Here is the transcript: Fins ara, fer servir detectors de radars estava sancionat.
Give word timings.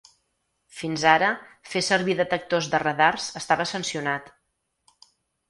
Fins 0.77 1.03
ara, 1.09 1.27
fer 1.73 1.83
servir 1.89 2.15
detectors 2.21 2.71
de 2.73 2.81
radars 2.85 3.29
estava 3.43 3.69
sancionat. 3.75 4.35